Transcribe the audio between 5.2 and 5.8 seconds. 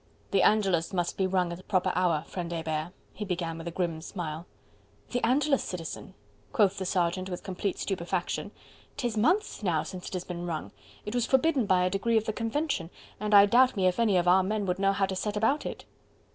Angelus,